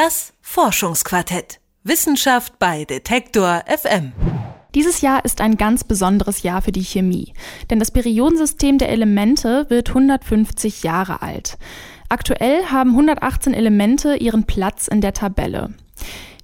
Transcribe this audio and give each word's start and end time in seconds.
Das 0.00 0.32
Forschungsquartett. 0.42 1.58
Wissenschaft 1.82 2.60
bei 2.60 2.84
Detektor 2.84 3.64
FM. 3.66 4.12
Dieses 4.72 5.00
Jahr 5.00 5.24
ist 5.24 5.40
ein 5.40 5.56
ganz 5.56 5.82
besonderes 5.82 6.44
Jahr 6.44 6.62
für 6.62 6.70
die 6.70 6.84
Chemie, 6.84 7.34
denn 7.68 7.80
das 7.80 7.90
Periodensystem 7.90 8.78
der 8.78 8.90
Elemente 8.90 9.66
wird 9.70 9.88
150 9.88 10.84
Jahre 10.84 11.20
alt. 11.20 11.58
Aktuell 12.08 12.66
haben 12.66 12.90
118 12.90 13.54
Elemente 13.54 14.14
ihren 14.14 14.44
Platz 14.44 14.86
in 14.86 15.00
der 15.00 15.14
Tabelle. 15.14 15.74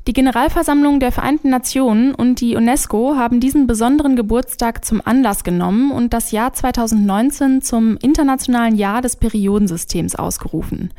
Die 0.06 0.12
Generalversammlung 0.12 1.00
der 1.00 1.12
Vereinten 1.12 1.48
Nationen 1.48 2.14
und 2.14 2.42
die 2.42 2.56
UNESCO 2.56 3.16
haben 3.16 3.40
diesen 3.40 3.66
besonderen 3.66 4.16
Geburtstag 4.16 4.84
zum 4.84 5.00
Anlass 5.02 5.44
genommen 5.44 5.92
und 5.92 6.12
das 6.12 6.30
Jahr 6.30 6.52
2019 6.52 7.62
zum 7.62 7.96
Internationalen 7.96 8.76
Jahr 8.76 9.00
des 9.00 9.16
Periodensystems 9.16 10.14
ausgerufen. 10.14 10.92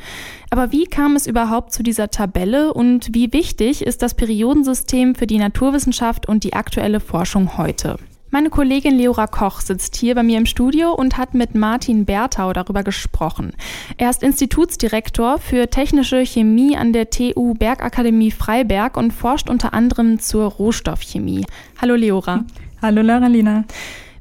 Aber 0.50 0.72
wie 0.72 0.86
kam 0.86 1.16
es 1.16 1.28
überhaupt 1.28 1.72
zu 1.72 1.84
dieser 1.84 2.10
Tabelle 2.10 2.74
und 2.74 3.14
wie 3.14 3.32
wichtig 3.32 3.86
ist 3.86 4.02
das 4.02 4.16
Periodensystem 4.16 5.14
für 5.14 5.28
die 5.28 5.38
Naturwissenschaft 5.38 6.28
und 6.28 6.44
die 6.44 6.54
aktuelle 6.54 7.00
Forschung 7.00 7.60
heute? 7.60 7.98
Meine 8.36 8.50
Kollegin 8.50 8.98
Leora 8.98 9.28
Koch 9.28 9.62
sitzt 9.62 9.96
hier 9.96 10.14
bei 10.14 10.22
mir 10.22 10.38
im 10.38 10.46
Studio 10.46 10.92
und 10.92 11.18
hat 11.18 11.34
mit 11.34 11.56
Martin 11.56 12.04
Berthau 12.04 12.52
darüber 12.52 12.84
gesprochen. 12.84 13.54
Er 13.96 14.10
ist 14.10 14.24
Institutsdirektor 14.24 15.40
für 15.40 15.70
technische 15.70 16.26
Chemie 16.26 16.76
an 16.76 16.92
der 16.92 17.10
TU 17.10 17.54
Bergakademie 17.54 18.32
Freiberg 18.32 18.98
und 18.98 19.14
forscht 19.14 19.50
unter 19.50 19.74
anderem 19.74 20.20
zur 20.20 20.52
Rohstoffchemie. 20.52 21.46
Hallo 21.82 21.96
Leora. 21.96 22.44
Hallo 22.82 23.02
Laralina. 23.04 23.64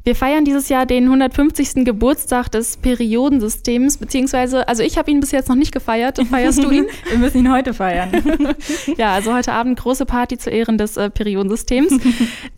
Wir 0.07 0.15
feiern 0.15 0.45
dieses 0.45 0.69
Jahr 0.69 0.85
den 0.85 1.05
150. 1.05 1.87
Geburtstag 1.87 2.51
des 2.51 2.77
Periodensystems, 2.77 3.97
beziehungsweise, 3.97 4.69
also 4.69 4.83
ich 4.83 4.99
habe 4.99 5.11
ihn 5.11 5.19
bis 5.19 5.31
jetzt 5.31 5.49
noch 5.49 5.57
nicht 5.57 5.73
gefeiert. 5.73 6.19
Feierst 6.29 6.63
du 6.63 6.71
ihn? 6.71 6.85
Wir 7.09 7.17
müssen 7.17 7.39
ihn 7.39 7.51
heute 7.51 7.73
feiern. 7.73 8.13
ja, 8.99 9.15
also 9.15 9.33
heute 9.33 9.55
Abend 9.55 9.79
große 9.79 10.05
Party 10.05 10.37
zu 10.37 10.51
Ehren 10.51 10.77
des 10.77 10.99
äh, 10.99 11.09
Periodensystems. 11.09 11.99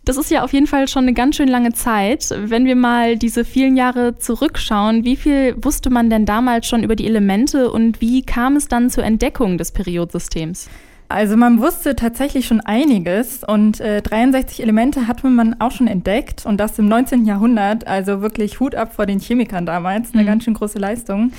Das 0.03 0.15
ist 0.15 0.31
ja 0.31 0.45
auf 0.45 0.53
jeden 0.53 0.67
Fall 0.67 0.87
schon 0.87 1.03
eine 1.03 1.13
ganz 1.13 1.35
schön 1.35 1.49
lange 1.49 1.73
Zeit. 1.73 2.29
Wenn 2.33 2.63
wir 2.63 2.77
mal 2.77 3.17
diese 3.17 3.43
vielen 3.43 3.75
Jahre 3.75 4.17
zurückschauen, 4.17 5.03
wie 5.03 5.17
viel 5.17 5.53
wusste 5.61 5.89
man 5.89 6.09
denn 6.09 6.25
damals 6.25 6.65
schon 6.65 6.81
über 6.81 6.95
die 6.95 7.05
Elemente 7.05 7.69
und 7.69 7.99
wie 7.99 8.23
kam 8.23 8.55
es 8.55 8.69
dann 8.69 8.89
zur 8.89 9.03
Entdeckung 9.03 9.57
des 9.57 9.73
Periodensystems? 9.73 10.69
Also 11.09 11.37
man 11.37 11.61
wusste 11.61 11.95
tatsächlich 11.95 12.47
schon 12.47 12.59
einiges 12.59 13.43
und 13.43 13.79
äh, 13.79 14.01
63 14.01 14.61
Elemente 14.61 15.07
hatte 15.07 15.27
man 15.27 15.59
auch 15.61 15.71
schon 15.71 15.87
entdeckt 15.87 16.45
und 16.45 16.57
das 16.57 16.77
im 16.79 16.89
19. 16.89 17.25
Jahrhundert, 17.25 17.87
also 17.87 18.21
wirklich 18.21 18.59
Hut 18.59 18.75
ab 18.75 18.93
vor 18.93 19.05
den 19.05 19.19
Chemikern 19.19 19.65
damals, 19.65 20.13
eine 20.13 20.23
mhm. 20.23 20.27
ganz 20.27 20.43
schön 20.43 20.53
große 20.53 20.79
Leistung. 20.79 21.31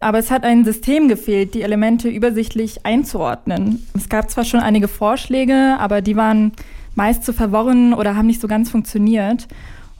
Aber 0.00 0.18
es 0.18 0.30
hat 0.30 0.44
ein 0.44 0.64
System 0.64 1.08
gefehlt, 1.08 1.54
die 1.54 1.62
Elemente 1.62 2.08
übersichtlich 2.08 2.84
einzuordnen. 2.84 3.86
Es 3.96 4.08
gab 4.08 4.30
zwar 4.30 4.44
schon 4.44 4.60
einige 4.60 4.88
Vorschläge, 4.88 5.76
aber 5.78 6.02
die 6.02 6.14
waren 6.14 6.52
meist 6.94 7.24
zu 7.24 7.32
verworren 7.32 7.94
oder 7.94 8.14
haben 8.14 8.26
nicht 8.26 8.40
so 8.40 8.46
ganz 8.46 8.70
funktioniert. 8.70 9.48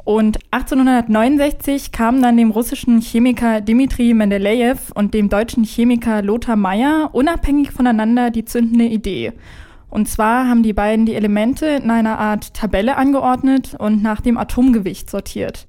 Und 0.08 0.38
1869 0.52 1.92
kam 1.92 2.22
dann 2.22 2.38
dem 2.38 2.50
russischen 2.50 3.02
Chemiker 3.02 3.60
Dmitri 3.60 4.14
Mendeleev 4.14 4.90
und 4.94 5.12
dem 5.12 5.28
deutschen 5.28 5.64
Chemiker 5.64 6.22
Lothar 6.22 6.56
Meyer 6.56 7.10
unabhängig 7.12 7.72
voneinander 7.72 8.30
die 8.30 8.46
zündende 8.46 8.86
Idee. 8.86 9.34
Und 9.90 10.08
zwar 10.08 10.48
haben 10.48 10.62
die 10.62 10.72
beiden 10.72 11.04
die 11.04 11.14
Elemente 11.14 11.66
in 11.66 11.90
einer 11.90 12.18
Art 12.18 12.54
Tabelle 12.54 12.96
angeordnet 12.96 13.76
und 13.78 14.02
nach 14.02 14.22
dem 14.22 14.38
Atomgewicht 14.38 15.10
sortiert. 15.10 15.66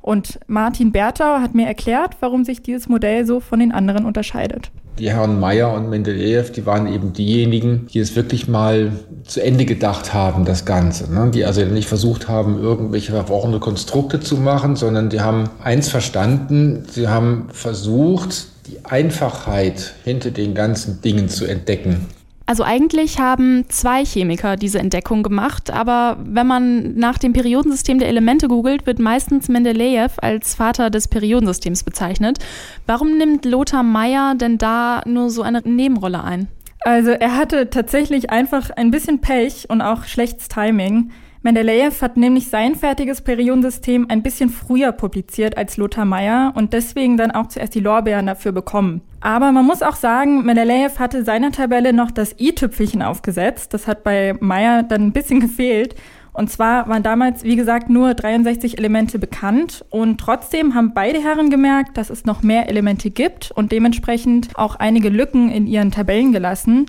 Und 0.00 0.40
Martin 0.46 0.90
Berthau 0.90 1.40
hat 1.40 1.54
mir 1.54 1.66
erklärt, 1.66 2.16
warum 2.20 2.44
sich 2.44 2.62
dieses 2.62 2.88
Modell 2.88 3.26
so 3.26 3.40
von 3.40 3.60
den 3.60 3.72
anderen 3.72 4.06
unterscheidet 4.06 4.72
die 4.98 5.10
Herren 5.10 5.40
Meyer 5.40 5.72
und 5.72 5.88
Mendeleev, 5.88 6.52
die 6.52 6.66
waren 6.66 6.86
eben 6.86 7.12
diejenigen, 7.12 7.86
die 7.92 7.98
es 7.98 8.14
wirklich 8.14 8.48
mal 8.48 8.92
zu 9.24 9.42
Ende 9.42 9.64
gedacht 9.64 10.12
haben, 10.12 10.44
das 10.44 10.64
Ganze. 10.64 11.12
Ne? 11.12 11.30
Die 11.32 11.44
also 11.44 11.64
nicht 11.64 11.88
versucht 11.88 12.28
haben, 12.28 12.60
irgendwelche 12.60 13.12
verworrene 13.12 13.58
Konstrukte 13.58 14.20
zu 14.20 14.36
machen, 14.36 14.76
sondern 14.76 15.08
die 15.08 15.20
haben 15.20 15.48
eins 15.62 15.88
verstanden, 15.88 16.84
sie 16.90 17.08
haben 17.08 17.48
versucht, 17.52 18.46
die 18.66 18.84
Einfachheit 18.84 19.94
hinter 20.04 20.30
den 20.30 20.54
ganzen 20.54 21.00
Dingen 21.00 21.28
zu 21.28 21.46
entdecken. 21.46 22.06
Also 22.46 22.64
eigentlich 22.64 23.18
haben 23.18 23.64
zwei 23.68 24.04
Chemiker 24.04 24.56
diese 24.56 24.78
Entdeckung 24.78 25.22
gemacht, 25.22 25.70
aber 25.70 26.18
wenn 26.24 26.46
man 26.46 26.94
nach 26.96 27.18
dem 27.18 27.32
Periodensystem 27.32 27.98
der 27.98 28.08
Elemente 28.08 28.48
googelt, 28.48 28.86
wird 28.86 28.98
meistens 28.98 29.48
Mendeleev 29.48 30.14
als 30.20 30.54
Vater 30.54 30.90
des 30.90 31.08
Periodensystems 31.08 31.84
bezeichnet. 31.84 32.38
Warum 32.86 33.16
nimmt 33.16 33.44
Lothar 33.44 33.82
Meyer 33.82 34.34
denn 34.34 34.58
da 34.58 35.02
nur 35.06 35.30
so 35.30 35.42
eine 35.42 35.60
Nebenrolle 35.60 36.22
ein? 36.24 36.48
Also 36.80 37.10
er 37.10 37.36
hatte 37.36 37.70
tatsächlich 37.70 38.30
einfach 38.30 38.70
ein 38.70 38.90
bisschen 38.90 39.20
Pech 39.20 39.66
und 39.68 39.80
auch 39.80 40.04
schlechtes 40.04 40.48
Timing. 40.48 41.12
Mendeleev 41.44 42.00
hat 42.02 42.16
nämlich 42.16 42.48
sein 42.48 42.76
fertiges 42.76 43.20
Periodensystem 43.20 44.06
ein 44.08 44.22
bisschen 44.22 44.48
früher 44.48 44.92
publiziert 44.92 45.56
als 45.56 45.76
Lothar 45.76 46.04
Meyer 46.04 46.52
und 46.54 46.72
deswegen 46.72 47.16
dann 47.16 47.32
auch 47.32 47.48
zuerst 47.48 47.74
die 47.74 47.80
Lorbeeren 47.80 48.26
dafür 48.26 48.52
bekommen. 48.52 49.02
Aber 49.20 49.50
man 49.50 49.66
muss 49.66 49.82
auch 49.82 49.96
sagen, 49.96 50.44
Mendeleev 50.44 51.00
hatte 51.00 51.24
seiner 51.24 51.50
Tabelle 51.50 51.92
noch 51.92 52.12
das 52.12 52.36
i-Tüpfelchen 52.38 53.02
aufgesetzt. 53.02 53.74
Das 53.74 53.88
hat 53.88 54.04
bei 54.04 54.36
Meyer 54.38 54.84
dann 54.84 55.02
ein 55.02 55.12
bisschen 55.12 55.40
gefehlt. 55.40 55.96
Und 56.32 56.48
zwar 56.50 56.88
waren 56.88 57.02
damals, 57.02 57.44
wie 57.44 57.56
gesagt, 57.56 57.90
nur 57.90 58.14
63 58.14 58.78
Elemente 58.78 59.18
bekannt 59.18 59.84
und 59.90 60.18
trotzdem 60.18 60.74
haben 60.74 60.94
beide 60.94 61.20
Herren 61.20 61.50
gemerkt, 61.50 61.98
dass 61.98 62.08
es 62.08 62.24
noch 62.24 62.42
mehr 62.42 62.70
Elemente 62.70 63.10
gibt 63.10 63.50
und 63.50 63.70
dementsprechend 63.70 64.48
auch 64.54 64.76
einige 64.76 65.10
Lücken 65.10 65.50
in 65.50 65.66
ihren 65.66 65.90
Tabellen 65.90 66.32
gelassen. 66.32 66.86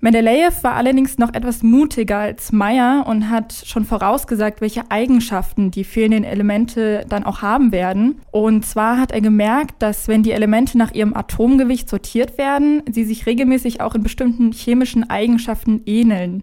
Mendeleev 0.00 0.62
war 0.62 0.74
allerdings 0.74 1.16
noch 1.16 1.32
etwas 1.32 1.62
mutiger 1.62 2.18
als 2.18 2.52
Meyer 2.52 3.06
und 3.06 3.30
hat 3.30 3.52
schon 3.64 3.84
vorausgesagt, 3.84 4.60
welche 4.60 4.90
Eigenschaften 4.90 5.70
die 5.70 5.84
fehlenden 5.84 6.24
Elemente 6.24 7.06
dann 7.08 7.24
auch 7.24 7.40
haben 7.40 7.72
werden. 7.72 8.20
Und 8.30 8.66
zwar 8.66 8.98
hat 8.98 9.10
er 9.10 9.22
gemerkt, 9.22 9.76
dass 9.78 10.06
wenn 10.06 10.22
die 10.22 10.32
Elemente 10.32 10.76
nach 10.76 10.92
ihrem 10.92 11.16
Atomgewicht 11.16 11.88
sortiert 11.88 12.36
werden, 12.36 12.82
sie 12.90 13.04
sich 13.04 13.26
regelmäßig 13.26 13.80
auch 13.80 13.94
in 13.94 14.02
bestimmten 14.02 14.52
chemischen 14.52 15.08
Eigenschaften 15.08 15.80
ähneln. 15.86 16.42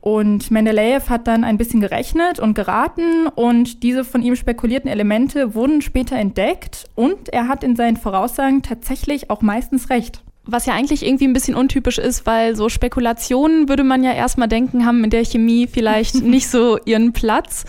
Und 0.00 0.52
Mendeleev 0.52 1.08
hat 1.10 1.26
dann 1.26 1.42
ein 1.42 1.58
bisschen 1.58 1.80
gerechnet 1.80 2.38
und 2.38 2.54
geraten 2.54 3.26
und 3.34 3.82
diese 3.82 4.04
von 4.04 4.22
ihm 4.22 4.36
spekulierten 4.36 4.88
Elemente 4.88 5.56
wurden 5.56 5.82
später 5.82 6.14
entdeckt 6.14 6.84
und 6.94 7.30
er 7.30 7.48
hat 7.48 7.64
in 7.64 7.74
seinen 7.74 7.96
Voraussagen 7.96 8.62
tatsächlich 8.62 9.30
auch 9.30 9.42
meistens 9.42 9.90
recht. 9.90 10.22
Was 10.46 10.66
ja 10.66 10.74
eigentlich 10.74 11.04
irgendwie 11.04 11.26
ein 11.26 11.32
bisschen 11.32 11.54
untypisch 11.54 11.98
ist, 11.98 12.24
weil 12.26 12.54
so 12.56 12.68
Spekulationen 12.68 13.68
würde 13.68 13.84
man 13.84 14.04
ja 14.04 14.12
erstmal 14.12 14.48
denken, 14.48 14.86
haben 14.86 15.04
in 15.04 15.10
der 15.10 15.24
Chemie 15.24 15.66
vielleicht 15.66 16.14
nicht 16.22 16.48
so 16.48 16.78
ihren 16.84 17.12
Platz. 17.12 17.64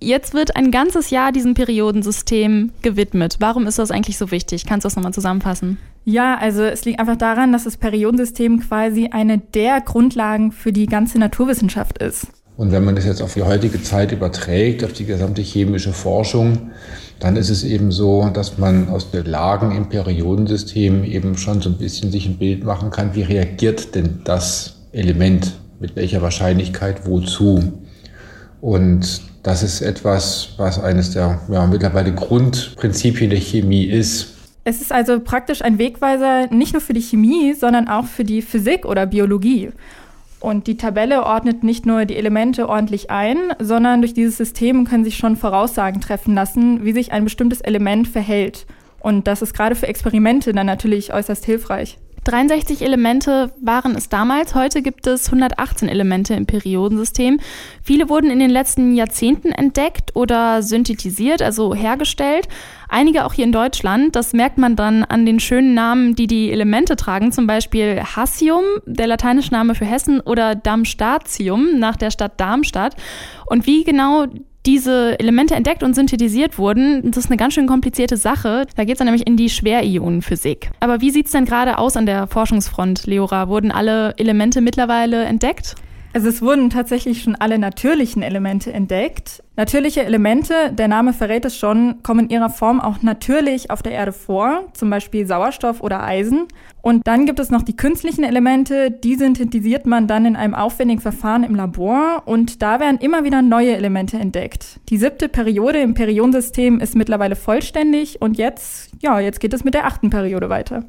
Jetzt 0.00 0.34
wird 0.34 0.56
ein 0.56 0.70
ganzes 0.70 1.10
Jahr 1.10 1.32
diesem 1.32 1.54
Periodensystem 1.54 2.72
gewidmet. 2.82 3.36
Warum 3.40 3.66
ist 3.66 3.78
das 3.78 3.90
eigentlich 3.90 4.18
so 4.18 4.30
wichtig? 4.30 4.66
Kannst 4.66 4.84
du 4.84 4.86
das 4.86 4.96
nochmal 4.96 5.14
zusammenfassen? 5.14 5.78
Ja, 6.04 6.36
also 6.36 6.62
es 6.62 6.84
liegt 6.84 7.00
einfach 7.00 7.16
daran, 7.16 7.52
dass 7.52 7.64
das 7.64 7.78
Periodensystem 7.78 8.60
quasi 8.60 9.08
eine 9.10 9.38
der 9.38 9.80
Grundlagen 9.80 10.52
für 10.52 10.72
die 10.72 10.86
ganze 10.86 11.18
Naturwissenschaft 11.18 11.98
ist. 11.98 12.26
Und 12.56 12.70
wenn 12.70 12.84
man 12.84 12.94
das 12.94 13.04
jetzt 13.04 13.20
auf 13.20 13.34
die 13.34 13.42
heutige 13.42 13.82
Zeit 13.82 14.12
überträgt, 14.12 14.84
auf 14.84 14.92
die 14.92 15.06
gesamte 15.06 15.42
chemische 15.42 15.92
Forschung, 15.92 16.70
dann 17.18 17.36
ist 17.36 17.50
es 17.50 17.64
eben 17.64 17.90
so, 17.90 18.28
dass 18.32 18.58
man 18.58 18.88
aus 18.88 19.10
den 19.10 19.24
Lagen 19.24 19.76
im 19.76 19.88
Periodensystem 19.88 21.04
eben 21.04 21.36
schon 21.36 21.60
so 21.60 21.70
ein 21.70 21.78
bisschen 21.78 22.12
sich 22.12 22.26
ein 22.26 22.38
Bild 22.38 22.64
machen 22.64 22.90
kann, 22.90 23.14
wie 23.14 23.22
reagiert 23.22 23.94
denn 23.94 24.20
das 24.24 24.76
Element, 24.92 25.54
mit 25.80 25.96
welcher 25.96 26.22
Wahrscheinlichkeit 26.22 27.06
wozu. 27.06 27.72
Und 28.60 29.20
das 29.42 29.62
ist 29.62 29.82
etwas, 29.82 30.50
was 30.56 30.78
eines 30.78 31.10
der 31.10 31.40
ja, 31.50 31.66
mittlerweile 31.66 32.14
Grundprinzipien 32.14 33.30
der 33.30 33.40
Chemie 33.40 33.84
ist. 33.84 34.28
Es 34.64 34.80
ist 34.80 34.92
also 34.92 35.20
praktisch 35.20 35.60
ein 35.60 35.78
Wegweiser 35.78 36.46
nicht 36.46 36.72
nur 36.72 36.80
für 36.80 36.94
die 36.94 37.02
Chemie, 37.02 37.52
sondern 37.52 37.88
auch 37.88 38.06
für 38.06 38.24
die 38.24 38.40
Physik 38.40 38.86
oder 38.86 39.04
Biologie. 39.04 39.70
Und 40.44 40.66
die 40.66 40.76
Tabelle 40.76 41.24
ordnet 41.24 41.64
nicht 41.64 41.86
nur 41.86 42.04
die 42.04 42.18
Elemente 42.18 42.68
ordentlich 42.68 43.10
ein, 43.10 43.38
sondern 43.60 44.02
durch 44.02 44.12
dieses 44.12 44.36
System 44.36 44.84
können 44.84 45.02
sich 45.02 45.16
schon 45.16 45.36
Voraussagen 45.36 46.02
treffen 46.02 46.34
lassen, 46.34 46.84
wie 46.84 46.92
sich 46.92 47.12
ein 47.12 47.24
bestimmtes 47.24 47.62
Element 47.62 48.08
verhält. 48.08 48.66
Und 49.00 49.26
das 49.26 49.40
ist 49.40 49.54
gerade 49.54 49.74
für 49.74 49.86
Experimente 49.86 50.52
dann 50.52 50.66
natürlich 50.66 51.14
äußerst 51.14 51.46
hilfreich. 51.46 51.96
63 52.24 52.82
Elemente 52.82 53.52
waren 53.60 53.94
es 53.94 54.08
damals. 54.08 54.54
Heute 54.54 54.82
gibt 54.82 55.06
es 55.06 55.26
118 55.26 55.88
Elemente 55.88 56.34
im 56.34 56.46
Periodensystem. 56.46 57.38
Viele 57.82 58.08
wurden 58.08 58.30
in 58.30 58.38
den 58.38 58.50
letzten 58.50 58.94
Jahrzehnten 58.94 59.52
entdeckt 59.52 60.16
oder 60.16 60.62
synthetisiert, 60.62 61.42
also 61.42 61.74
hergestellt. 61.74 62.48
Einige 62.88 63.24
auch 63.24 63.32
hier 63.32 63.44
in 63.44 63.52
Deutschland. 63.52 64.16
Das 64.16 64.32
merkt 64.32 64.58
man 64.58 64.76
dann 64.76 65.04
an 65.04 65.26
den 65.26 65.40
schönen 65.40 65.74
Namen, 65.74 66.14
die 66.14 66.26
die 66.26 66.50
Elemente 66.50 66.96
tragen. 66.96 67.32
Zum 67.32 67.46
Beispiel 67.46 68.00
Hassium, 68.02 68.64
der 68.86 69.06
lateinische 69.06 69.52
Name 69.52 69.74
für 69.74 69.84
Hessen, 69.84 70.20
oder 70.20 70.54
Darmstatium 70.54 71.78
nach 71.78 71.96
der 71.96 72.10
Stadt 72.10 72.40
Darmstadt. 72.40 72.96
Und 73.46 73.66
wie 73.66 73.84
genau 73.84 74.26
diese 74.66 75.18
Elemente 75.18 75.54
entdeckt 75.54 75.82
und 75.82 75.94
synthetisiert 75.94 76.58
wurden, 76.58 77.10
das 77.10 77.24
ist 77.24 77.30
eine 77.30 77.36
ganz 77.36 77.54
schön 77.54 77.66
komplizierte 77.66 78.16
Sache. 78.16 78.66
Da 78.76 78.84
geht 78.84 78.94
es 78.94 78.98
dann 78.98 79.06
nämlich 79.06 79.26
in 79.26 79.36
die 79.36 79.50
Schwerionenphysik. 79.50 80.70
Aber 80.80 81.00
wie 81.00 81.10
sieht 81.10 81.26
es 81.26 81.32
denn 81.32 81.44
gerade 81.44 81.78
aus 81.78 81.96
an 81.96 82.06
der 82.06 82.26
Forschungsfront, 82.26 83.06
Leora? 83.06 83.48
Wurden 83.48 83.70
alle 83.70 84.14
Elemente 84.16 84.60
mittlerweile 84.60 85.24
entdeckt? 85.24 85.74
Also 86.14 86.28
es 86.28 86.42
wurden 86.42 86.70
tatsächlich 86.70 87.24
schon 87.24 87.34
alle 87.34 87.58
natürlichen 87.58 88.22
Elemente 88.22 88.72
entdeckt. 88.72 89.42
Natürliche 89.56 90.04
Elemente, 90.04 90.72
der 90.72 90.86
Name 90.86 91.12
verrät 91.12 91.44
es 91.44 91.56
schon, 91.56 92.04
kommen 92.04 92.26
in 92.26 92.30
ihrer 92.30 92.50
Form 92.50 92.80
auch 92.80 93.02
natürlich 93.02 93.72
auf 93.72 93.82
der 93.82 93.90
Erde 93.90 94.12
vor, 94.12 94.62
zum 94.74 94.90
Beispiel 94.90 95.26
Sauerstoff 95.26 95.80
oder 95.80 96.04
Eisen. 96.04 96.46
Und 96.82 97.04
dann 97.08 97.26
gibt 97.26 97.40
es 97.40 97.50
noch 97.50 97.62
die 97.62 97.74
künstlichen 97.76 98.22
Elemente, 98.22 98.92
die 98.92 99.16
synthetisiert 99.16 99.86
man 99.86 100.06
dann 100.06 100.24
in 100.24 100.36
einem 100.36 100.54
aufwendigen 100.54 101.00
Verfahren 101.00 101.42
im 101.42 101.56
Labor 101.56 102.22
und 102.26 102.62
da 102.62 102.78
werden 102.78 102.98
immer 102.98 103.24
wieder 103.24 103.42
neue 103.42 103.74
Elemente 103.74 104.16
entdeckt. 104.16 104.78
Die 104.90 104.98
siebte 104.98 105.28
Periode 105.28 105.80
im 105.80 105.94
Periodensystem 105.94 106.78
ist 106.78 106.94
mittlerweile 106.94 107.34
vollständig 107.34 108.22
und 108.22 108.38
jetzt, 108.38 108.92
ja, 109.02 109.18
jetzt 109.18 109.40
geht 109.40 109.52
es 109.52 109.64
mit 109.64 109.74
der 109.74 109.86
achten 109.86 110.10
Periode 110.10 110.48
weiter. 110.48 110.84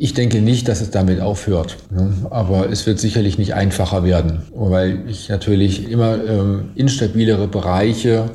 Ich 0.00 0.14
denke 0.14 0.40
nicht, 0.40 0.68
dass 0.68 0.80
es 0.80 0.92
damit 0.92 1.20
aufhört. 1.20 1.76
Ne? 1.90 2.12
Aber 2.30 2.70
es 2.70 2.86
wird 2.86 3.00
sicherlich 3.00 3.36
nicht 3.36 3.54
einfacher 3.54 4.04
werden, 4.04 4.42
weil 4.54 5.02
ich 5.08 5.28
natürlich 5.28 5.90
immer 5.90 6.24
ähm, 6.24 6.70
instabilere 6.76 7.48
Bereiche 7.48 8.30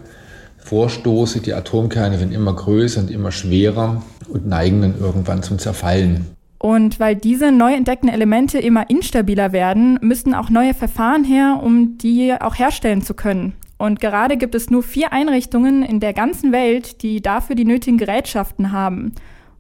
vorstoße. 0.58 1.40
Die 1.40 1.54
Atomkerne 1.54 2.20
werden 2.20 2.34
immer 2.34 2.54
größer 2.54 3.00
und 3.00 3.10
immer 3.10 3.32
schwerer 3.32 4.04
und 4.28 4.46
neigen 4.46 4.82
dann 4.82 5.00
irgendwann 5.00 5.42
zum 5.42 5.58
Zerfallen. 5.58 6.26
Und 6.60 7.00
weil 7.00 7.16
diese 7.16 7.54
neu 7.54 7.74
entdeckten 7.74 8.10
Elemente 8.10 8.60
immer 8.60 8.90
instabiler 8.90 9.54
werden, 9.54 9.98
müssen 10.02 10.34
auch 10.34 10.50
neue 10.50 10.74
Verfahren 10.74 11.24
her, 11.24 11.62
um 11.64 11.98
die 11.98 12.34
auch 12.42 12.60
herstellen 12.60 13.02
zu 13.02 13.14
können. 13.14 13.54
Und 13.78 14.02
gerade 14.02 14.36
gibt 14.36 14.56
es 14.56 14.70
nur 14.70 14.84
vier 14.84 15.14
Einrichtungen 15.14 15.82
in 15.82 16.02
der 16.02 16.14
ganzen 16.14 16.52
Welt, 16.52 17.04
die 17.04 17.22
dafür 17.22 17.56
die 17.56 17.66
nötigen 17.66 17.98
Gerätschaften 17.98 18.74
haben. 18.74 19.14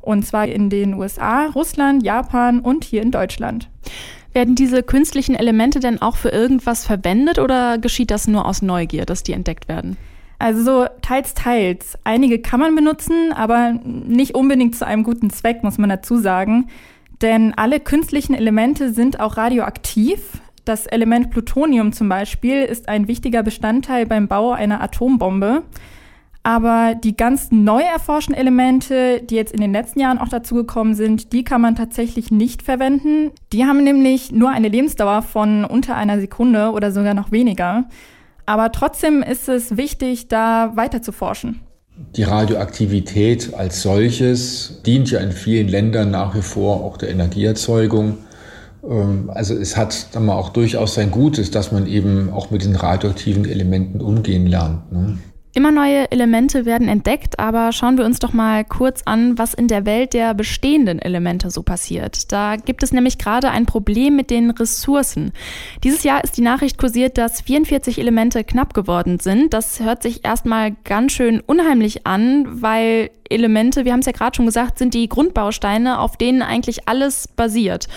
Und 0.03 0.25
zwar 0.25 0.47
in 0.47 0.69
den 0.69 0.93
USA, 0.93 1.47
Russland, 1.47 2.03
Japan 2.03 2.59
und 2.59 2.83
hier 2.83 3.01
in 3.01 3.11
Deutschland. 3.11 3.69
Werden 4.33 4.55
diese 4.55 4.83
künstlichen 4.83 5.35
Elemente 5.35 5.79
denn 5.79 6.01
auch 6.01 6.17
für 6.17 6.29
irgendwas 6.29 6.85
verwendet 6.85 7.39
oder 7.39 7.77
geschieht 7.77 8.11
das 8.11 8.27
nur 8.27 8.45
aus 8.45 8.61
Neugier, 8.61 9.05
dass 9.05 9.23
die 9.23 9.33
entdeckt 9.33 9.67
werden? 9.67 9.95
Also 10.39 10.63
so 10.63 10.85
teils, 11.01 11.35
teils. 11.35 11.97
Einige 12.03 12.39
kann 12.39 12.59
man 12.59 12.75
benutzen, 12.75 13.31
aber 13.33 13.79
nicht 13.83 14.35
unbedingt 14.35 14.75
zu 14.75 14.85
einem 14.85 15.03
guten 15.03 15.29
Zweck, 15.29 15.63
muss 15.63 15.77
man 15.77 15.89
dazu 15.89 16.17
sagen. 16.17 16.67
Denn 17.21 17.53
alle 17.55 17.79
künstlichen 17.79 18.33
Elemente 18.33 18.91
sind 18.91 19.21
auch 19.21 19.37
radioaktiv. 19.37 20.19
Das 20.65 20.85
Element 20.85 21.29
Plutonium 21.29 21.93
zum 21.93 22.09
Beispiel 22.09 22.63
ist 22.63 22.89
ein 22.89 23.07
wichtiger 23.07 23.43
Bestandteil 23.43 24.05
beim 24.05 24.27
Bau 24.27 24.51
einer 24.51 24.81
Atombombe. 24.81 25.63
Aber 26.45 26.93
die 27.01 27.15
ganz 27.15 27.51
neu 27.51 27.81
erforschten 27.81 28.35
Elemente, 28.35 29.21
die 29.23 29.35
jetzt 29.35 29.53
in 29.53 29.61
den 29.61 29.71
letzten 29.71 30.01
Jahren 30.01 30.17
auch 30.17 30.27
dazugekommen 30.27 30.93
sind, 30.93 31.31
die 31.31 31.45
kann 31.45 31.61
man 31.61 31.77
tatsächlich 31.77 32.31
nicht 32.31 32.63
verwenden. 32.63 33.31
Die 33.53 33.63
haben 33.63 33.83
nämlich 33.85 34.33
nur 34.33 34.49
eine 34.49 34.67
Lebensdauer 34.67 35.21
von 35.21 35.63
unter 35.63 35.95
einer 35.95 36.19
Sekunde 36.19 36.71
oder 36.71 36.91
sogar 36.91 37.13
noch 37.13 37.31
weniger. 37.31 37.85
Aber 38.45 38.73
trotzdem 38.73 39.23
ist 39.23 39.47
es 39.47 39.77
wichtig, 39.77 40.27
da 40.27 40.73
weiter 40.75 41.01
zu 41.01 41.13
forschen. 41.13 41.61
Die 42.17 42.23
Radioaktivität 42.23 43.53
als 43.53 43.81
solches 43.81 44.81
dient 44.85 45.11
ja 45.11 45.21
in 45.21 45.31
vielen 45.31 45.69
Ländern 45.69 46.11
nach 46.11 46.35
wie 46.35 46.41
vor 46.41 46.83
auch 46.83 46.97
der 46.97 47.09
Energieerzeugung. 47.09 48.17
Ähm, 48.83 49.29
also 49.33 49.53
es 49.53 49.77
hat 49.77 50.07
dann 50.13 50.25
mal 50.25 50.35
auch 50.35 50.49
durchaus 50.49 50.95
sein 50.95 51.09
Gutes, 51.09 51.51
dass 51.51 51.71
man 51.71 51.87
eben 51.87 52.31
auch 52.33 52.51
mit 52.51 52.65
den 52.65 52.75
radioaktiven 52.75 53.45
Elementen 53.45 54.01
umgehen 54.01 54.47
lernt. 54.47 54.91
Ne? 54.91 55.19
Immer 55.55 55.71
neue 55.71 56.09
Elemente 56.11 56.65
werden 56.65 56.87
entdeckt, 56.87 57.37
aber 57.37 57.71
schauen 57.73 57.99
wir 57.99 58.05
uns 58.05 58.17
doch 58.17 58.33
mal 58.33 58.65
kurz 58.65 59.03
an, 59.05 59.37
was 59.37 59.53
in 59.53 59.67
der 59.67 59.85
Welt 59.85 60.13
der 60.13 60.33
bestehenden 60.33 60.97
Elemente 60.97 61.51
so 61.51 61.61
passiert. 61.61 62.31
Da 62.31 62.55
gibt 62.55 62.81
es 62.81 62.91
nämlich 62.91 63.19
gerade 63.19 63.51
ein 63.51 63.67
Problem 63.67 64.15
mit 64.15 64.31
den 64.31 64.49
Ressourcen. 64.49 65.31
Dieses 65.83 66.01
Jahr 66.01 66.23
ist 66.23 66.37
die 66.37 66.41
Nachricht 66.41 66.79
kursiert, 66.79 67.19
dass 67.19 67.41
44 67.41 67.99
Elemente 67.99 68.43
knapp 68.43 68.73
geworden 68.73 69.19
sind. 69.19 69.53
Das 69.53 69.79
hört 69.79 70.01
sich 70.01 70.25
erstmal 70.25 70.75
ganz 70.85 71.11
schön 71.11 71.39
unheimlich 71.39 72.07
an, 72.07 72.63
weil 72.63 73.11
Elemente, 73.29 73.85
wir 73.85 73.93
haben 73.93 73.99
es 73.99 74.07
ja 74.07 74.11
gerade 74.11 74.35
schon 74.35 74.47
gesagt, 74.47 74.79
sind 74.79 74.95
die 74.95 75.07
Grundbausteine, 75.07 75.99
auf 75.99 76.17
denen 76.17 76.41
eigentlich 76.41 76.87
alles 76.87 77.27
basiert. 77.27 77.87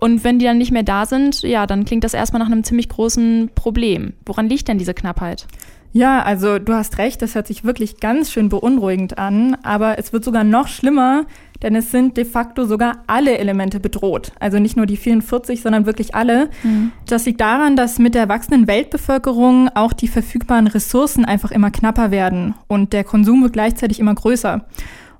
Und 0.00 0.24
wenn 0.24 0.38
die 0.38 0.46
dann 0.46 0.56
nicht 0.56 0.72
mehr 0.72 0.82
da 0.82 1.04
sind, 1.04 1.42
ja, 1.42 1.66
dann 1.66 1.84
klingt 1.84 2.04
das 2.04 2.14
erstmal 2.14 2.40
nach 2.40 2.50
einem 2.50 2.64
ziemlich 2.64 2.88
großen 2.88 3.50
Problem. 3.54 4.14
Woran 4.24 4.48
liegt 4.48 4.68
denn 4.68 4.78
diese 4.78 4.94
Knappheit? 4.94 5.46
Ja, 5.96 6.22
also 6.24 6.58
du 6.58 6.74
hast 6.74 6.98
recht, 6.98 7.22
das 7.22 7.36
hört 7.36 7.46
sich 7.46 7.62
wirklich 7.62 8.00
ganz 8.00 8.32
schön 8.32 8.48
beunruhigend 8.48 9.16
an, 9.16 9.56
aber 9.62 9.96
es 9.96 10.12
wird 10.12 10.24
sogar 10.24 10.42
noch 10.42 10.66
schlimmer, 10.66 11.24
denn 11.62 11.76
es 11.76 11.92
sind 11.92 12.16
de 12.16 12.24
facto 12.24 12.66
sogar 12.66 13.04
alle 13.06 13.38
Elemente 13.38 13.78
bedroht. 13.78 14.32
Also 14.40 14.58
nicht 14.58 14.76
nur 14.76 14.86
die 14.86 14.96
44, 14.96 15.62
sondern 15.62 15.86
wirklich 15.86 16.16
alle. 16.16 16.50
Mhm. 16.64 16.90
Das 17.06 17.26
liegt 17.26 17.40
daran, 17.40 17.76
dass 17.76 18.00
mit 18.00 18.16
der 18.16 18.28
wachsenden 18.28 18.66
Weltbevölkerung 18.66 19.68
auch 19.76 19.92
die 19.92 20.08
verfügbaren 20.08 20.66
Ressourcen 20.66 21.24
einfach 21.24 21.52
immer 21.52 21.70
knapper 21.70 22.10
werden 22.10 22.54
und 22.66 22.92
der 22.92 23.04
Konsum 23.04 23.44
wird 23.44 23.52
gleichzeitig 23.52 24.00
immer 24.00 24.16
größer. 24.16 24.66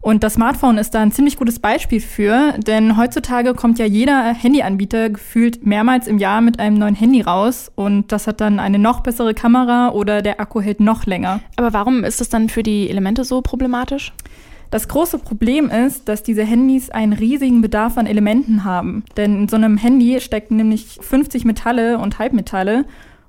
Und 0.04 0.22
das 0.22 0.34
Smartphone 0.34 0.76
ist 0.76 0.94
da 0.94 1.00
ein 1.00 1.12
ziemlich 1.12 1.38
gutes 1.38 1.58
Beispiel 1.58 1.98
für, 1.98 2.52
denn 2.58 2.98
heutzutage 2.98 3.54
kommt 3.54 3.78
ja 3.78 3.86
jeder 3.86 4.34
Handyanbieter 4.34 5.08
gefühlt 5.08 5.64
mehrmals 5.64 6.06
im 6.08 6.18
Jahr 6.18 6.42
mit 6.42 6.60
einem 6.60 6.76
neuen 6.76 6.94
Handy 6.94 7.22
raus 7.22 7.72
und 7.74 8.12
das 8.12 8.26
hat 8.26 8.42
dann 8.42 8.60
eine 8.60 8.78
noch 8.78 9.00
bessere 9.00 9.32
Kamera 9.32 9.92
oder 9.92 10.20
der 10.20 10.40
Akku 10.40 10.60
hält 10.60 10.78
noch 10.78 11.06
länger. 11.06 11.40
Aber 11.56 11.72
warum 11.72 12.04
ist 12.04 12.20
das 12.20 12.28
dann 12.28 12.50
für 12.50 12.62
die 12.62 12.90
Elemente 12.90 13.24
so 13.24 13.40
problematisch? 13.40 14.12
Das 14.70 14.88
große 14.88 15.20
Problem 15.20 15.70
ist, 15.70 16.06
dass 16.06 16.22
diese 16.22 16.44
Handys 16.44 16.90
einen 16.90 17.14
riesigen 17.14 17.62
Bedarf 17.62 17.96
an 17.96 18.04
Elementen 18.04 18.64
haben. 18.64 19.04
Denn 19.16 19.34
in 19.44 19.48
so 19.48 19.56
einem 19.56 19.78
Handy 19.78 20.20
stecken 20.20 20.56
nämlich 20.56 20.98
50 21.00 21.46
Metalle 21.46 21.96
und 21.96 22.18
Halbmetalle 22.18 22.84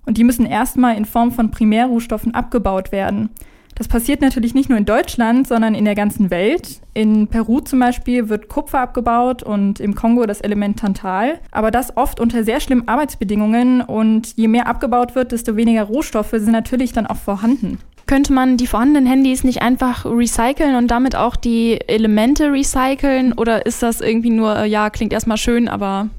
und 0.06 0.18
die 0.18 0.26
müssen 0.26 0.46
erstmal 0.46 0.98
in 0.98 1.06
Form 1.06 1.32
von 1.32 1.52
Primärrohstoffen 1.52 2.34
abgebaut 2.34 2.92
werden. 2.92 3.30
Das 3.76 3.90
passiert 3.90 4.22
natürlich 4.22 4.54
nicht 4.54 4.70
nur 4.70 4.78
in 4.78 4.86
Deutschland, 4.86 5.48
sondern 5.48 5.76
in 5.76 5.84
der 5.84 5.96
ganzen 5.96 6.32
Welt. 6.32 6.80
In 6.94 7.28
Peru 7.28 7.60
zum 7.60 7.80
Beispiel 7.80 8.30
wird 8.30 8.48
Kupfer 8.48 8.80
abgebaut 8.80 9.44
und 9.44 9.82
im 9.82 9.96
Kongo 9.96 10.26
das 10.26 10.40
Element 10.40 10.80
Tantal. 10.80 11.40
Aber 11.52 11.72
das 11.72 11.98
oft 11.98 12.22
unter 12.22 12.46
sehr 12.46 12.62
schlimmen 12.62 12.88
Arbeitsbedingungen 12.88 13.82
und 13.82 14.34
je 14.38 14.48
mehr 14.48 14.68
abgebaut 14.68 15.14
wird, 15.14 15.34
desto 15.34 15.58
weniger 15.58 15.84
Rohstoffe 15.84 16.32
sind 16.32 16.54
natürlich 16.54 16.94
dann 16.94 17.06
auch 17.06 17.18
vorhanden. 17.18 17.80
Könnte 18.08 18.32
man 18.32 18.56
die 18.56 18.68
vorhandenen 18.68 19.08
Handys 19.08 19.44
nicht 19.44 19.62
einfach 19.62 20.06
recyceln 20.06 20.76
und 20.76 20.90
damit 20.90 21.16
auch 21.16 21.36
die 21.36 21.80
Elemente 21.88 22.54
recyceln? 22.54 23.34
Oder 23.34 23.66
ist 23.66 23.84
das 23.84 24.00
irgendwie 24.00 24.30
nur, 24.30 24.58
äh, 24.58 24.68
ja, 24.68 24.90
klingt 24.90 25.12
erstmal 25.12 25.38
schön, 25.38 25.68
aber 25.68 26.10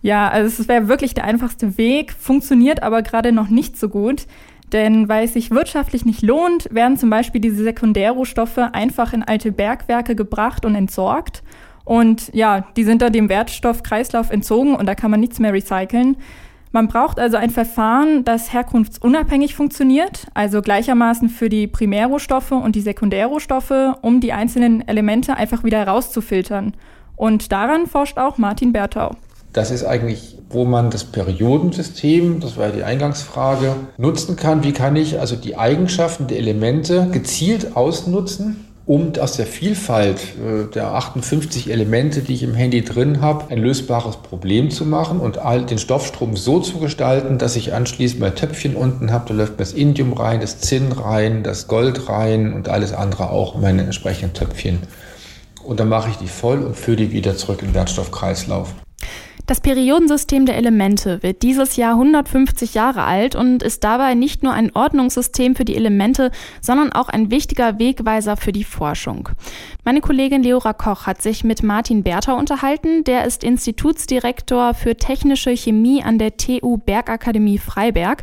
ja, 0.00 0.28
also 0.28 0.62
es 0.62 0.68
wäre 0.68 0.88
wirklich 0.88 1.14
der 1.14 1.24
einfachste 1.24 1.76
Weg, 1.76 2.12
funktioniert 2.12 2.82
aber 2.82 3.02
gerade 3.02 3.30
noch 3.32 3.48
nicht 3.48 3.76
so 3.76 3.88
gut. 3.88 4.26
Denn 4.72 5.08
weil 5.08 5.24
es 5.24 5.32
sich 5.32 5.50
wirtschaftlich 5.50 6.04
nicht 6.04 6.22
lohnt, 6.22 6.68
werden 6.72 6.96
zum 6.96 7.10
Beispiel 7.10 7.40
diese 7.40 7.62
Sekundärrohstoffe 7.62 8.58
einfach 8.58 9.12
in 9.12 9.22
alte 9.22 9.52
Bergwerke 9.52 10.14
gebracht 10.14 10.64
und 10.64 10.74
entsorgt. 10.74 11.42
Und 11.84 12.30
ja, 12.34 12.66
die 12.76 12.84
sind 12.84 13.00
dann 13.00 13.12
dem 13.12 13.30
Wertstoffkreislauf 13.30 14.30
entzogen 14.30 14.74
und 14.74 14.86
da 14.86 14.94
kann 14.94 15.10
man 15.10 15.20
nichts 15.20 15.38
mehr 15.38 15.54
recyceln. 15.54 16.16
Man 16.70 16.88
braucht 16.88 17.18
also 17.18 17.38
ein 17.38 17.48
Verfahren, 17.48 18.24
das 18.24 18.52
herkunftsunabhängig 18.52 19.54
funktioniert, 19.54 20.26
also 20.34 20.60
gleichermaßen 20.60 21.30
für 21.30 21.48
die 21.48 21.66
Primärrohstoffe 21.66 22.52
und 22.52 22.76
die 22.76 22.82
Sekundärrohstoffe, 22.82 23.96
um 24.02 24.20
die 24.20 24.34
einzelnen 24.34 24.86
Elemente 24.86 25.34
einfach 25.34 25.64
wieder 25.64 25.86
rauszufiltern. 25.86 26.74
Und 27.16 27.52
daran 27.52 27.86
forscht 27.86 28.18
auch 28.18 28.36
Martin 28.36 28.72
Berthau. 28.72 29.16
Das 29.58 29.72
ist 29.72 29.82
eigentlich, 29.82 30.36
wo 30.50 30.64
man 30.64 30.88
das 30.88 31.02
Periodensystem, 31.02 32.38
das 32.38 32.56
war 32.56 32.68
ja 32.68 32.72
die 32.72 32.84
Eingangsfrage, 32.84 33.74
nutzen 33.96 34.36
kann. 34.36 34.62
Wie 34.62 34.70
kann 34.70 34.94
ich 34.94 35.18
also 35.18 35.34
die 35.34 35.56
Eigenschaften 35.56 36.28
der 36.28 36.38
Elemente 36.38 37.08
gezielt 37.10 37.76
ausnutzen, 37.76 38.68
um 38.86 39.14
aus 39.18 39.32
der 39.32 39.46
Vielfalt 39.46 40.20
äh, 40.20 40.72
der 40.72 40.94
58 40.94 41.72
Elemente, 41.72 42.20
die 42.20 42.34
ich 42.34 42.44
im 42.44 42.54
Handy 42.54 42.84
drin 42.84 43.20
habe, 43.20 43.50
ein 43.50 43.58
lösbares 43.58 44.18
Problem 44.18 44.70
zu 44.70 44.86
machen 44.86 45.18
und 45.18 45.38
all 45.38 45.66
den 45.66 45.78
Stoffstrom 45.78 46.36
so 46.36 46.60
zu 46.60 46.78
gestalten, 46.78 47.38
dass 47.38 47.56
ich 47.56 47.74
anschließend 47.74 48.20
mein 48.20 48.36
Töpfchen 48.36 48.76
unten 48.76 49.10
habe, 49.10 49.24
da 49.26 49.34
läuft 49.34 49.58
das 49.58 49.72
Indium 49.72 50.12
rein, 50.12 50.40
das 50.40 50.60
Zinn 50.60 50.92
rein, 50.92 51.42
das 51.42 51.66
Gold 51.66 52.08
rein 52.08 52.52
und 52.52 52.68
alles 52.68 52.92
andere 52.92 53.30
auch 53.30 53.56
in 53.56 53.62
meine 53.62 53.82
entsprechenden 53.82 54.34
Töpfchen. 54.34 54.78
Und 55.64 55.80
dann 55.80 55.88
mache 55.88 56.10
ich 56.10 56.16
die 56.16 56.28
voll 56.28 56.62
und 56.62 56.76
führe 56.76 56.98
die 56.98 57.10
wieder 57.10 57.36
zurück 57.36 57.62
in 57.62 57.70
den 57.70 57.74
Wertstoffkreislauf. 57.74 58.72
Das 59.48 59.62
Periodensystem 59.62 60.44
der 60.44 60.58
Elemente 60.58 61.22
wird 61.22 61.40
dieses 61.40 61.76
Jahr 61.76 61.92
150 61.92 62.74
Jahre 62.74 63.04
alt 63.04 63.34
und 63.34 63.62
ist 63.62 63.82
dabei 63.82 64.12
nicht 64.12 64.42
nur 64.42 64.52
ein 64.52 64.76
Ordnungssystem 64.76 65.56
für 65.56 65.64
die 65.64 65.74
Elemente, 65.74 66.32
sondern 66.60 66.92
auch 66.92 67.08
ein 67.08 67.30
wichtiger 67.30 67.78
Wegweiser 67.78 68.36
für 68.36 68.52
die 68.52 68.64
Forschung. 68.64 69.30
Meine 69.88 70.02
Kollegin 70.02 70.42
Leora 70.42 70.74
Koch 70.74 71.06
hat 71.06 71.22
sich 71.22 71.44
mit 71.44 71.62
Martin 71.62 72.02
Bertha 72.02 72.34
unterhalten. 72.34 73.04
Der 73.04 73.24
ist 73.24 73.42
Institutsdirektor 73.42 74.74
für 74.74 74.96
technische 74.96 75.56
Chemie 75.56 76.02
an 76.02 76.18
der 76.18 76.36
TU 76.36 76.76
Bergakademie 76.76 77.56
Freiberg. 77.56 78.22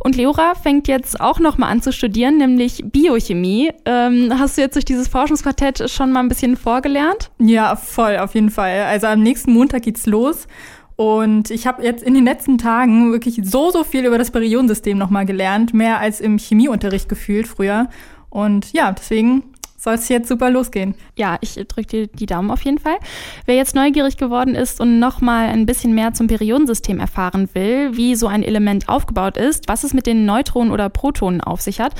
Und 0.00 0.16
Leora 0.16 0.56
fängt 0.56 0.88
jetzt 0.88 1.20
auch 1.20 1.38
nochmal 1.38 1.70
an 1.70 1.82
zu 1.82 1.92
studieren, 1.92 2.38
nämlich 2.38 2.82
Biochemie. 2.86 3.70
Ähm, 3.84 4.32
hast 4.36 4.58
du 4.58 4.62
jetzt 4.62 4.74
durch 4.74 4.84
dieses 4.84 5.06
Forschungsquartett 5.06 5.88
schon 5.88 6.10
mal 6.10 6.18
ein 6.18 6.28
bisschen 6.28 6.56
vorgelernt? 6.56 7.30
Ja, 7.38 7.76
voll, 7.76 8.16
auf 8.16 8.34
jeden 8.34 8.50
Fall. 8.50 8.82
Also 8.82 9.06
am 9.06 9.22
nächsten 9.22 9.52
Montag 9.52 9.82
geht's 9.82 10.06
los. 10.06 10.48
Und 10.96 11.52
ich 11.52 11.68
habe 11.68 11.84
jetzt 11.84 12.02
in 12.02 12.14
den 12.14 12.24
letzten 12.24 12.58
Tagen 12.58 13.12
wirklich 13.12 13.38
so, 13.44 13.70
so 13.70 13.84
viel 13.84 14.04
über 14.04 14.18
das 14.18 14.32
Periodensystem 14.32 14.98
nochmal 14.98 15.26
gelernt, 15.26 15.74
mehr 15.74 16.00
als 16.00 16.20
im 16.20 16.38
Chemieunterricht 16.38 17.08
gefühlt 17.08 17.46
früher. 17.46 17.88
Und 18.30 18.72
ja, 18.72 18.90
deswegen 18.90 19.53
soll 19.84 19.94
es 19.94 20.08
jetzt 20.08 20.28
super 20.28 20.50
losgehen. 20.50 20.94
Ja, 21.16 21.36
ich 21.42 21.54
drücke 21.54 21.86
dir 21.86 22.06
die 22.06 22.26
Daumen 22.26 22.50
auf 22.50 22.62
jeden 22.62 22.78
Fall. 22.78 22.96
Wer 23.44 23.54
jetzt 23.54 23.74
neugierig 23.74 24.16
geworden 24.16 24.54
ist 24.54 24.80
und 24.80 24.98
nochmal 24.98 25.48
ein 25.48 25.66
bisschen 25.66 25.94
mehr 25.94 26.14
zum 26.14 26.26
Periodensystem 26.26 26.98
erfahren 26.98 27.50
will, 27.52 27.96
wie 27.96 28.16
so 28.16 28.26
ein 28.26 28.42
Element 28.42 28.88
aufgebaut 28.88 29.36
ist, 29.36 29.68
was 29.68 29.84
es 29.84 29.92
mit 29.92 30.06
den 30.06 30.24
Neutronen 30.24 30.72
oder 30.72 30.88
Protonen 30.88 31.42
auf 31.42 31.60
sich 31.60 31.80
hat 31.80 31.92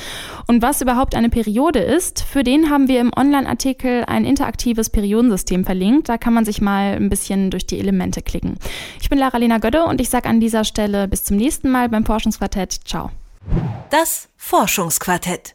und 0.46 0.62
was 0.62 0.80
überhaupt 0.80 1.14
eine 1.14 1.28
Periode 1.28 1.80
ist, 1.80 2.22
für 2.22 2.42
den 2.42 2.70
haben 2.70 2.88
wir 2.88 3.00
im 3.00 3.12
Online-Artikel 3.14 4.04
ein 4.06 4.24
interaktives 4.24 4.88
Periodensystem 4.88 5.64
verlinkt. 5.64 6.08
Da 6.08 6.16
kann 6.16 6.32
man 6.32 6.46
sich 6.46 6.62
mal 6.62 6.94
ein 6.94 7.10
bisschen 7.10 7.50
durch 7.50 7.66
die 7.66 7.78
Elemente 7.78 8.22
klicken. 8.22 8.56
Ich 9.00 9.10
bin 9.10 9.18
Lara-Lena 9.18 9.58
Gödde 9.58 9.84
und 9.84 10.00
ich 10.00 10.08
sage 10.08 10.28
an 10.28 10.40
dieser 10.40 10.64
Stelle 10.64 11.06
bis 11.06 11.24
zum 11.24 11.36
nächsten 11.36 11.70
Mal 11.70 11.90
beim 11.90 12.06
Forschungsquartett. 12.06 12.72
Ciao. 12.86 13.10
Das 13.90 14.28
Forschungsquartett. 14.38 15.54